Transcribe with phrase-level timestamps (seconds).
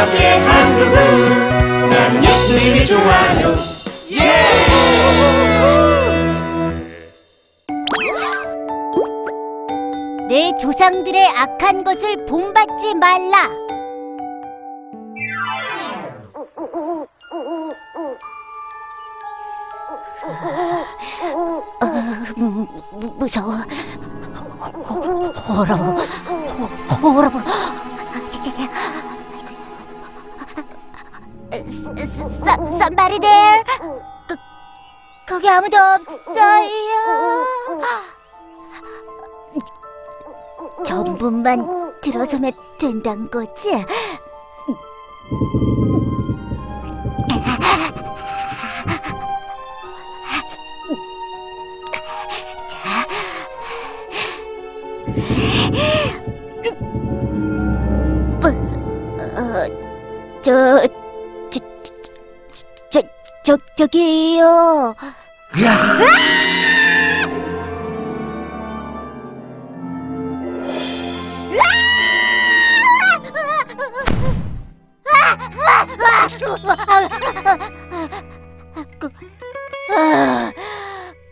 [0.00, 3.54] 자유롭게 한국은 난 예수님이 좋아요.
[4.12, 4.66] 예!
[10.28, 13.50] 내 조상들의 악한 것을 본받지 말라.
[21.80, 21.92] 어,
[22.36, 22.66] 무,
[23.18, 23.54] 무서워.
[25.48, 25.94] 호러워.
[27.02, 27.42] 호러워.
[32.90, 33.62] Somebody there?
[34.26, 34.36] 거,
[35.28, 37.46] 거기 아무도 없어요.
[40.84, 43.70] 전분만 들어서면 된단 거지?
[63.80, 64.94] 저, 저기요.
[79.00, 79.08] 꾸,
[79.96, 80.52] 아,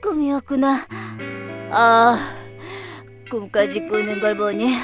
[0.03, 0.87] 꿈이었구나.
[1.71, 2.19] 아,
[3.31, 4.75] 꿈까지 꾸는 걸 보니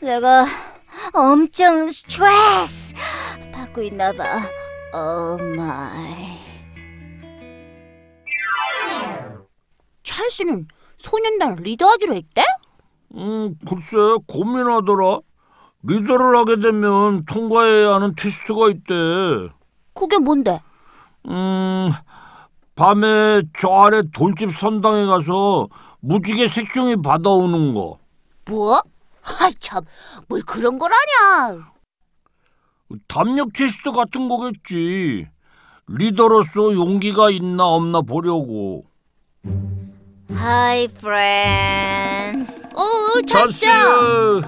[0.00, 0.46] 내가
[1.12, 2.92] 엄청 스트레스
[3.52, 4.42] 받고 있나 봐.
[4.92, 6.55] Oh my.
[10.16, 10.66] 찰스는
[10.96, 12.42] 소년단 리더하기로 했대?
[13.14, 13.96] 음, 글쎄
[14.26, 15.20] 고민하더라.
[15.82, 18.94] 리더를 하게 되면 통과해야 하는 테스트가 있대.
[19.94, 20.60] 그게 뭔데?
[21.28, 21.90] 음,
[22.74, 25.68] 밤에 저 아래 돌집 선당에 가서
[26.00, 27.98] 무지개 색종이 받아오는 거.
[28.48, 28.82] 뭐?
[29.40, 29.84] 아이 참,
[30.28, 31.72] 뭘 그런 걸 하냐?
[33.06, 35.26] 담력 테스트 같은 거겠지.
[35.88, 38.86] 리더로서 용기가 있나 없나 보려고.
[40.32, 42.52] Hi, friend.
[42.74, 44.42] 어, 어 찰스야, 찰스,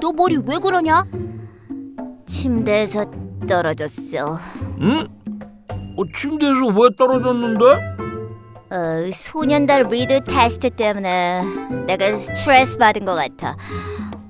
[0.00, 1.04] 너 머리 왜 그러냐?
[2.26, 3.04] 침대에서
[3.46, 4.38] 떨어졌어.
[4.80, 5.06] 응?
[5.70, 7.64] 어, 침대에서 왜 떨어졌는데?
[8.70, 11.42] 어, 소년단 리더 테스트 때문에
[11.86, 13.56] 내가 스트레스 받은 것 같아.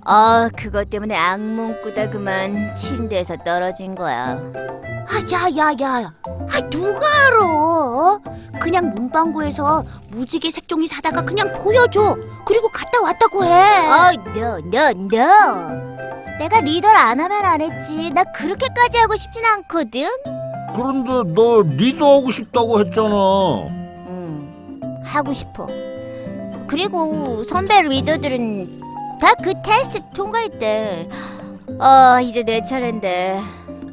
[0.07, 4.39] 어, 그것 때문에 악몽 꾸다 그만 침대에서 떨어진 거야.
[5.07, 6.13] 아, 야, 야, 야.
[6.27, 8.19] 아, 누가 알아?
[8.61, 12.17] 그냥 문방구에서 무지개 색종이 사다가 그냥 보여줘.
[12.47, 13.49] 그리고 갔다 왔다고 해.
[13.49, 15.95] 어, no, no, no.
[16.39, 18.11] 내가 리더를 안 하면 안 했지.
[18.11, 20.07] 나 그렇게까지 하고 싶진 않거든.
[20.75, 23.15] 그런데 너 리더하고 싶다고 했잖아.
[24.09, 25.67] 음, 하고 싶어.
[26.67, 28.84] 그리고 선배 리더들은
[29.21, 31.09] 다그 테스트 통과했대.
[31.81, 33.41] 어, 이제 내 차례인데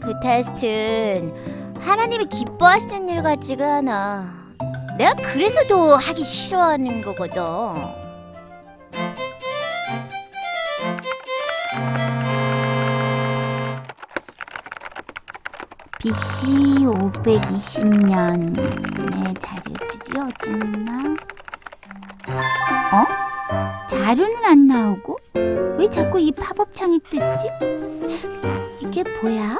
[0.01, 4.41] 그 테스트는 하나님이 기뻐하시는 일 같지가 않아.
[4.97, 7.41] 내가 그래서 더 하기 싫어하는 거거든.
[15.99, 21.15] BC 520년의 자료들이 어딨나?
[22.91, 23.30] 어?
[23.91, 25.17] 자료는 안 나오고
[25.77, 27.49] 왜 자꾸 이 팝업 창이 뜨지?
[28.79, 29.59] 이게 뭐야?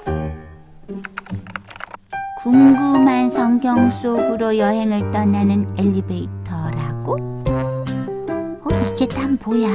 [2.41, 7.17] 궁금한 성경 속으로 여행을 떠나는 엘리베이터라고?
[7.43, 9.67] 어, 이게 다 뭐야?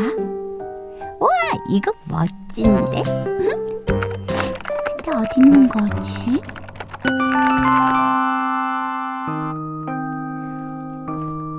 [1.20, 1.28] 와,
[1.68, 3.02] 이거 멋진데?
[4.96, 6.40] 근데 어디 있는 거지?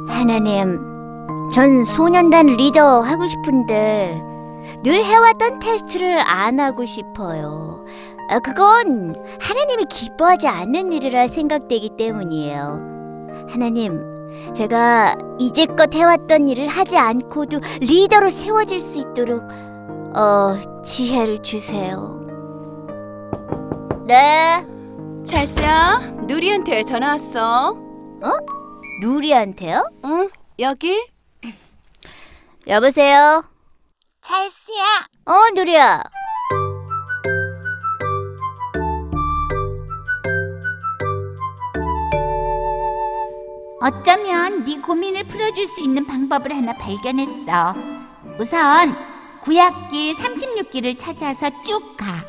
[0.09, 0.86] 하나님,
[1.57, 4.21] 전 소년단 리더 하고 싶은데
[4.83, 7.83] 늘 해왔던 테스트를 안 하고 싶어요.
[8.29, 13.47] 아, 그건 하나님이 기뻐하지 않는 일이라 생각되기 때문이에요.
[13.49, 13.99] 하나님,
[14.53, 19.41] 제가 이제껏 해왔던 일을 하지 않고도 리더로 세워질 수 있도록
[20.15, 22.21] 어, 지혜를 주세요.
[24.05, 24.63] 네,
[25.25, 27.75] 찰스야, 누리한테 전화 왔어.
[29.01, 29.89] 누리한테요?
[30.05, 31.16] 응, 여기.
[32.67, 33.43] 여보세요?
[34.21, 34.83] 찰스야.
[35.25, 36.03] 어, 누리야.
[43.79, 47.73] 어쩌면 네 고민을 풀어줄 수 있는 방법을 하나 발견했어.
[48.37, 48.93] 우선
[49.43, 52.25] 구약길 36길을 찾아서 쭉 가.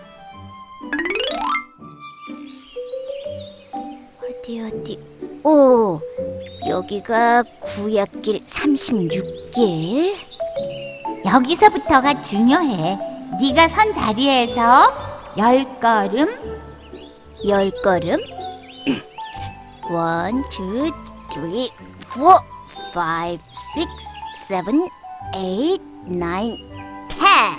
[4.22, 5.00] 어디 어디?
[5.42, 6.00] 오,
[6.68, 10.27] 여기가 구약길 36길.
[11.34, 12.98] 여기서부터가 중요해.
[13.40, 14.92] 네가 선 자리에서
[15.36, 16.28] 열 걸음,
[17.46, 18.18] 열 걸음?
[19.90, 20.90] One, two,
[21.32, 21.70] three,
[22.04, 22.38] four,
[22.92, 23.40] five,
[23.74, 23.90] six,
[24.46, 24.88] seven,
[25.34, 26.58] eight, nine,
[27.08, 27.56] ten.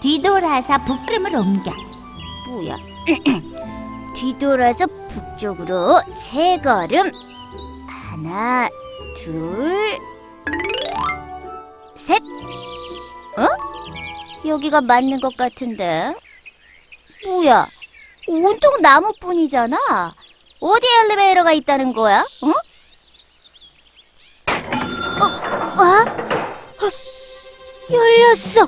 [0.00, 1.72] 뒤돌아서 북름을 옮겨.
[2.48, 2.76] 뭐야?
[4.14, 7.10] 뒤돌아서 북쪽으로 세 걸음.
[7.88, 8.68] 하나,
[9.16, 9.76] 둘,
[12.08, 12.22] 셋.
[13.36, 13.46] 어?
[14.46, 16.14] 여기가 맞는 것 같은데.
[17.26, 17.66] 뭐야?
[18.26, 20.14] 온통 나무뿐이잖아.
[20.60, 22.20] 어디 엘리베이터가 있다는 거야?
[22.42, 22.48] 어?
[25.20, 25.24] 어?
[25.82, 25.84] 어?
[26.80, 26.90] 어?
[27.92, 28.66] 열렸어.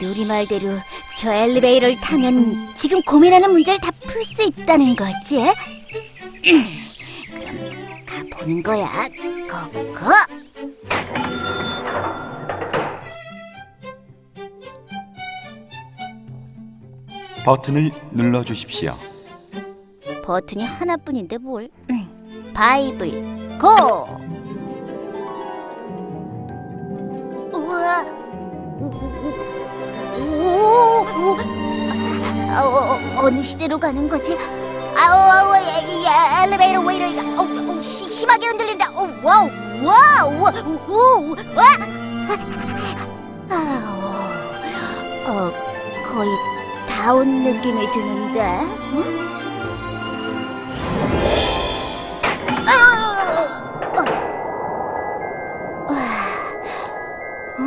[0.00, 0.78] 누리 말대로
[1.16, 5.36] 저 엘리베이터를 타면 지금 고민하는 문제를 다 풀 수 있다는 거지?
[5.38, 6.64] 음,
[7.30, 9.08] 그럼 가 보는 거야.
[9.48, 10.12] 고고.
[17.48, 18.94] 버튼을 눌러 주십시오.
[20.22, 21.70] 버튼이 하나뿐인데 뭘?
[21.88, 23.68] 음, Bible Go!
[27.54, 28.04] 우와.
[28.78, 28.90] 오,
[30.14, 31.36] 오, 오, 오.
[32.50, 34.36] 아, 어, 어, 어느 시대로 가는 거지?
[34.98, 36.04] 아우, 이, 이
[36.44, 37.18] 엘리베이터 왜 이래?
[37.34, 38.90] 어, 어, 시, 심하게 흔들린다.
[38.92, 39.50] 어, wow,
[39.82, 40.52] wow, 와,
[40.86, 41.64] 오, 와.
[42.28, 42.67] 아
[47.08, 48.42] 다온 느낌이 드는데.
[48.92, 49.00] 응?
[57.58, 57.62] 어?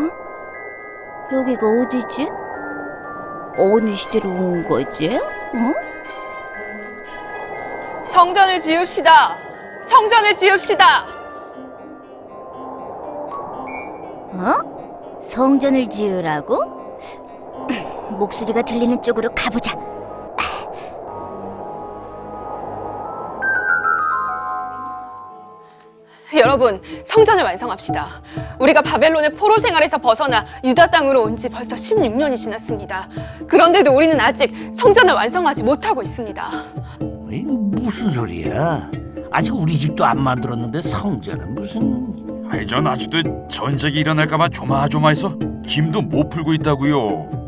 [1.34, 2.30] 여기가 어디지?
[3.58, 5.18] 어느 시대로 온 거지?
[5.18, 5.74] 어?
[8.10, 9.38] 성전을 지읍시다.
[9.82, 11.06] 성전을 지읍시다.
[14.34, 15.20] 어?
[15.20, 16.81] 성전을 지으라고?
[18.18, 19.76] 목소리가 들리는 쪽으로 가보자.
[26.38, 28.08] 여러분, 성전을 완성합시다.
[28.60, 33.08] 우리가 바벨론의 포로 생활에서 벗어나 유다 땅으로 온 지 벌써 16년이 지났습니다.
[33.48, 36.50] 그런데도 우리는 아직 성전을 완성하지 못하고 있습니다.
[37.00, 38.90] 무슨 소리야?
[39.32, 42.46] 아직 우리 집도 안 만들었는데 성전은 무슨?
[42.50, 45.38] 아이 전 아직도 전쟁이 일어날까봐 조마조마해서
[45.68, 47.42] 김도 못 풀고 있다고요.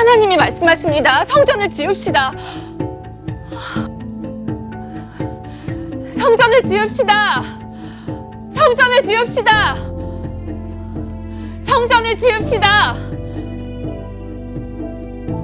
[0.00, 1.26] 하나님이 말씀하십니다.
[1.26, 2.32] 성전을 지읍시다.
[6.10, 7.42] 성전을 지읍시다.
[8.50, 9.76] 성전을 지읍시다.
[11.60, 12.96] 성전을 지읍시다.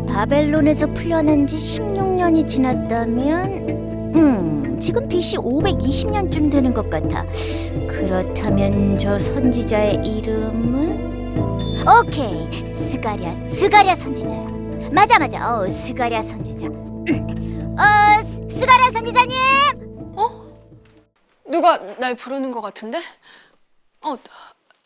[0.09, 7.27] 바벨론에서 풀려난 지 16년이 지났다면, 음, 지금 BC 520년쯤 되는 것 같아.
[7.91, 11.16] 그렇다면 저 선지자의 이름은?
[11.85, 14.91] 오케이, 스가랴, 스가랴 선지자야.
[14.93, 15.57] 맞아, 맞아.
[15.59, 16.67] 어, 스가랴 선지자.
[16.67, 17.77] 음.
[17.79, 19.37] 어, 스- 스가랴 선지자님!
[21.49, 23.01] 누가 날 부르는 것 같은데?
[24.01, 24.17] 어,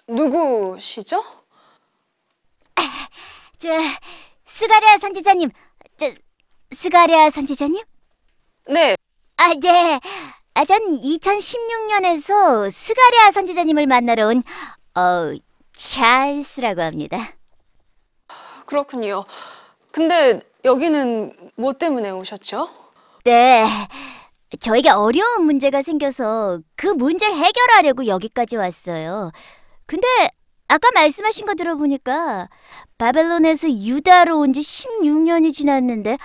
[0.08, 1.22] 누구시죠?
[3.58, 3.68] 저,
[4.44, 5.50] 스가랴 선지자님,
[5.96, 6.10] 저,
[6.72, 7.82] 스가랴 선지자님?
[8.68, 8.94] 네,
[9.36, 10.00] 아, 네.
[10.54, 14.42] 아, 전 2016년에서 스가랴 선지자님을 만나러 온,
[14.96, 15.32] 어,
[15.80, 17.18] 찰스라고 합니다.
[18.66, 19.24] 그렇군요.
[19.90, 22.68] 근데 여기는 뭐 때문에 오셨죠?
[23.24, 23.64] 네.
[24.60, 29.32] 저에게 어려운 문제가 생겨서 그 문제를 해결하려고 여기까지 왔어요.
[29.86, 30.06] 근데
[30.68, 32.48] 아까 말씀하신 거 들어보니까
[32.98, 36.18] 바벨론에서 유다로 온 지 16년이 지났는데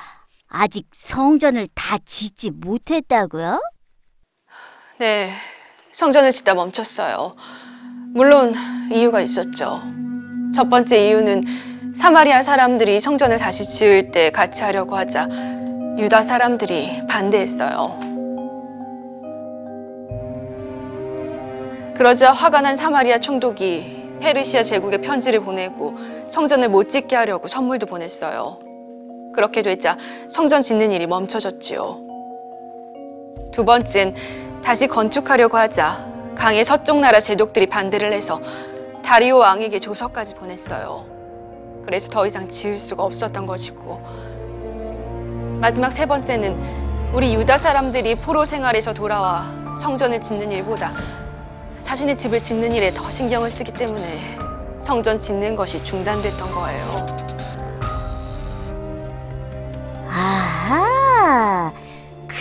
[0.48, 3.60] 아직 성전을 다 짓지 못했다고요?
[5.00, 5.32] 네,
[5.92, 7.36] 성전을 짓다 멈췄어요.
[8.16, 8.54] 물론
[8.94, 9.82] 이유가 있었죠.
[10.56, 11.44] 첫 번째 이유는
[11.94, 15.28] 사마리아 사람들이 성전을 다시 지을 때 같이 하려고 하자
[15.98, 18.00] 유다 사람들이 반대했어요.
[21.98, 25.98] 그러자 화가 난 사마리아 총독이 페르시아 제국에 편지를 보내고
[26.30, 28.60] 성전을 못 짓게 하려고 선물도 보냈어요.
[29.34, 29.98] 그렇게 되자
[30.30, 32.00] 성전 짓는 일이 멈춰졌지요.
[33.52, 34.16] 두 번째는
[34.64, 38.42] 다시 건축하려고 하자 강의 서쪽 나라 제독들이 반대를 해서
[39.04, 41.06] 다리오 왕에게 조서까지 보냈어요.
[41.86, 44.01] 그래서 더 이상 지을 수가 없었던 것이고
[45.62, 46.56] 마지막 세 번째는
[47.13, 50.92] 우리 유다 사람들이 포로 생활에서 돌아와 성전을 짓는 일보다
[51.82, 54.38] 자신의 집을 짓는 일에 더 신경을 쓰기 때문에
[54.80, 57.25] 성전 짓는 것이 중단됐던 거예요.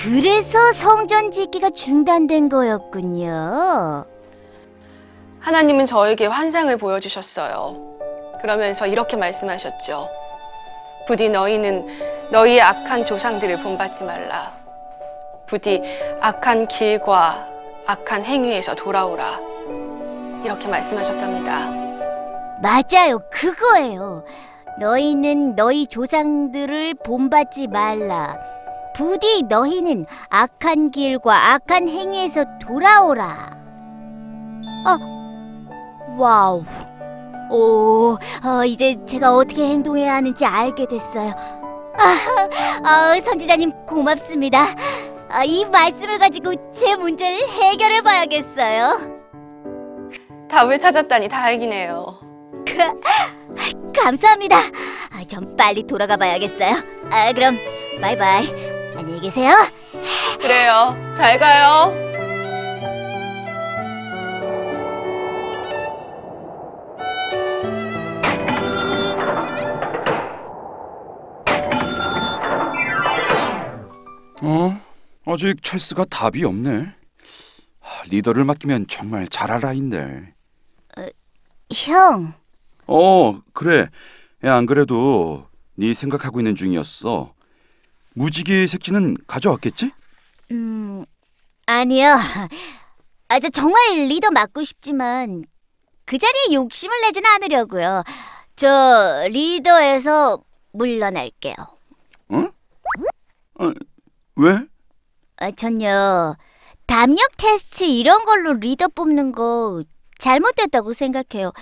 [0.05, 4.05] 그래서 성전 짓기가 중단된 거였군요.
[5.41, 7.75] 하나님은 저에게 환상을 보여주셨어요.
[8.43, 10.07] 그러면서 이렇게 말씀하셨죠.
[11.07, 11.87] 부디 너희는
[12.31, 14.53] 너희의 악한 조상들을 본받지 말라.
[15.47, 15.81] 부디
[16.21, 17.49] 악한 길과
[17.87, 19.41] 악한 행위에서 돌아오라.
[20.45, 21.71] 이렇게 말씀하셨답니다.
[22.61, 24.23] 맞아요, 그거예요.
[24.79, 28.37] 너희는 너희 조상들을 본받지 말라.
[28.95, 33.51] 부디 너희는 악한 길과 악한 행위에서 돌아오라.
[34.87, 36.65] 어, wow.
[37.51, 41.35] 오, 어, 이제 제가 어떻게 행동해야 하는지 알게 됐어요.
[41.99, 42.17] 아,
[42.83, 44.67] 아, 선지자님 고맙습니다.
[45.29, 49.15] 아, 이 말씀을 가지고 제 문제를 해결해 봐야겠어요.
[50.49, 52.19] 답을 찾았다니 다행이네요.
[53.95, 54.57] 감사합니다.
[54.57, 56.75] 아, 좀 빨리 돌아가 봐야겠어요.
[57.11, 57.59] 아, 그럼
[58.01, 58.64] 바이바이.
[58.97, 59.51] 안녕히 계세요.
[60.41, 60.95] 그래요.
[61.17, 61.93] 잘 가요.
[74.43, 74.81] 어?
[75.27, 76.95] 아직 찰스가 답이 없네.
[77.81, 80.35] 하, 리더를 맡기면 정말 잘할 아인데.
[81.73, 82.35] 형,
[82.87, 83.89] 어, 그래.
[84.45, 87.33] 야, 안 그래도 네 생각하고 있는 중이었어.
[88.15, 89.91] 무지개 색지는 가져왔겠지?
[90.53, 91.05] 음,
[91.67, 92.17] 아니요.
[93.29, 95.45] 아, 저 정말 리더 맡고 싶지만
[96.05, 98.03] 그 자리에 욕심을 내진 않으려고요.
[98.57, 100.43] 저 리더에서
[100.73, 101.55] 물러날게요.
[102.29, 102.49] 어?
[103.61, 103.73] 어,
[104.37, 104.59] 왜?
[105.39, 106.37] 아, 전요
[106.87, 109.83] 담력 테스트 이런 걸로 리더 뽑는 거
[110.19, 111.53] 잘못됐다고 생각해요.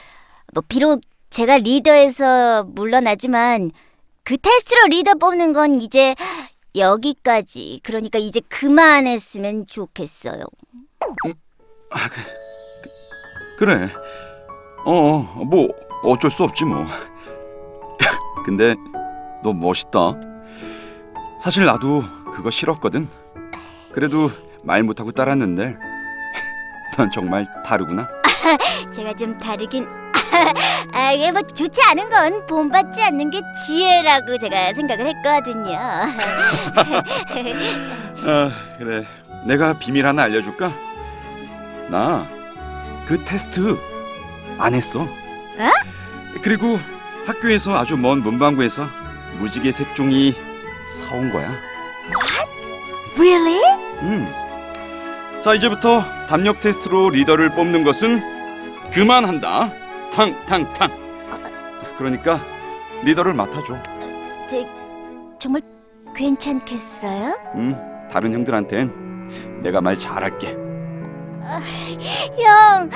[0.52, 3.70] 뭐 비록 제가 리더에서 물러나지만
[4.24, 6.14] 그 테스트로 리더 뽑는 건 이제
[6.76, 7.80] 여기까지.
[7.82, 10.44] 그러니까 이제 그만했으면 좋겠어요.
[13.58, 13.90] 그래.
[14.84, 15.68] 어, 뭐
[16.02, 16.86] 어쩔 수 없지 뭐.
[18.44, 18.74] 근데
[19.42, 20.14] 너 멋있다.
[21.40, 22.02] 사실 나도
[22.32, 23.08] 그거 싫었거든.
[23.92, 24.30] 그래도
[24.64, 25.76] 말 못하고 따랐는데
[26.96, 28.08] 넌 정말 다르구나.
[28.92, 30.01] 제가 좀 다르긴.
[30.92, 35.78] 아, 이게 뭐 좋지 않은 건 본받지 않는 게 지혜라고 제가 생각을 했거든요.
[38.24, 39.06] 아, 그래.
[39.46, 40.72] 내가 비밀 하나 알려줄까?
[41.90, 42.26] 나
[43.06, 43.78] 그 테스트
[44.58, 45.06] 안 했어.
[46.40, 46.78] 그리고
[47.26, 48.86] 학교에서 아주 먼 문방구에서
[49.38, 50.34] 무지개 색종이
[50.86, 51.52] 사온 거야.
[53.18, 53.60] really?
[54.02, 54.32] 음.
[55.42, 58.22] 자 이제부터 담력 테스트로 리더를 뽑는 것은
[58.92, 59.70] 그만한다.
[60.12, 60.74] 탕탕탕.
[60.74, 62.40] 자, 그러니까
[63.02, 63.76] 리더를 맡아줘.
[64.48, 64.56] 저
[65.38, 65.62] 정말
[66.14, 67.38] 괜찮겠어요?
[67.54, 70.50] 음, 다른 형들한텐 내가 말 잘할게.
[72.38, 72.90] 형,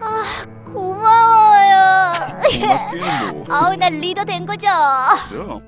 [0.00, 2.32] 아, 고마워요.
[2.42, 3.44] 고맙기는 뭐.
[3.54, 4.66] 아우, 나 리더 된 거죠?
[5.30, 5.62] 그럼.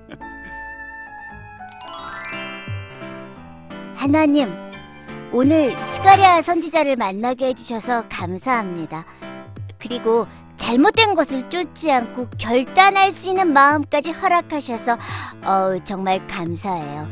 [3.95, 4.53] 하나님,
[5.33, 9.05] 오늘 스가랴 선지자를 만나게 해주셔서 감사합니다.
[9.79, 10.27] 그리고
[10.65, 14.97] 잘못된 것을 쫓지 않고 결단할 수 있는 마음까지 허락하셔서
[15.43, 17.07] 어, 정말 감사해요.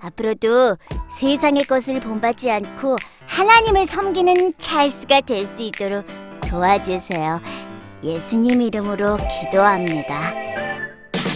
[0.00, 0.76] 앞으로도
[1.18, 6.06] 세상의 것을 본받지 않고 하나님을 섬기는 찰스가 될 수 있도록
[6.48, 7.40] 도와주세요.
[8.04, 10.32] 예수님 이름으로 기도합니다.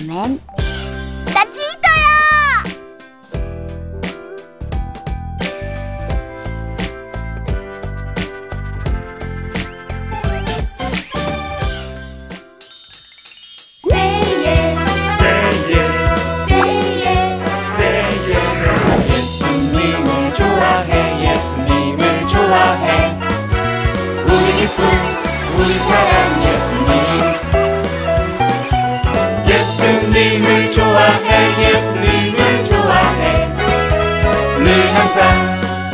[0.01, 0.56] 아멘.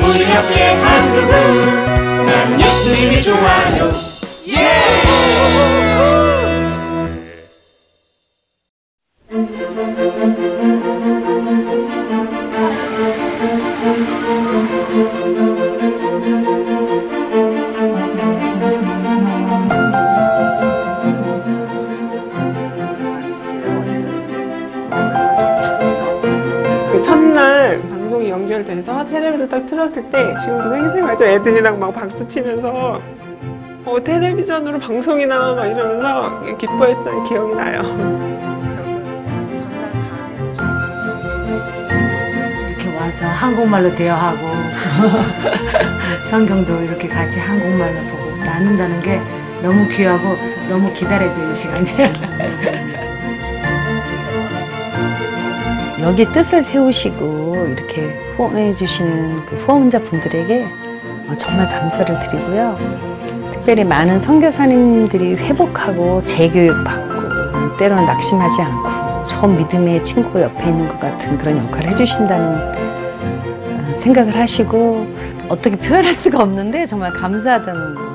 [0.04, 3.92] 우리 옆에 한 그분 난 예수님이 좋아요
[4.48, 5.01] 예!
[5.01, 5.01] 그
[30.42, 31.24] 지금도 생생하죠.
[31.24, 33.00] 애들이랑 막 박수 치면서
[33.84, 37.82] 어, 텔레비전으로 방송이 나와 막 이러면서 기뻐했던 기억이 나요.
[42.68, 44.38] 이렇게 와서 한국말로 대화하고
[46.28, 49.20] 성경도 이렇게 같이 한국말로 보고 나눈다는 게
[49.62, 50.36] 너무 귀하고
[50.68, 52.12] 너무 기다려지는 시간이에요.
[56.02, 60.66] 여기 뜻을 세우시고 이렇게 후원해 주시는 그 후원자 분들에게
[61.28, 62.76] 어, 정말 감사를 드리고요.
[63.52, 71.38] 특별히 많은 선교사님들이 회복하고 재교육받고 때로는 낙심하지 않고 좋은 믿음의 친구 옆에 있는 것 같은
[71.38, 75.06] 그런 역할을 해주신다는 어, 생각을 하시고
[75.48, 78.11] 어떻게 표현할 수가 없는데 정말 감사하다는 거